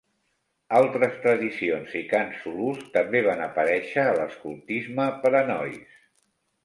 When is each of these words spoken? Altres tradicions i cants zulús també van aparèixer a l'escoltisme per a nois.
Altres 0.77 1.17
tradicions 1.25 1.93
i 1.99 2.01
cants 2.13 2.41
zulús 2.45 2.81
també 2.95 3.21
van 3.29 3.43
aparèixer 3.49 4.07
a 4.07 4.17
l'escoltisme 4.21 5.07
per 5.27 5.35
a 5.43 5.47
nois. 5.55 5.79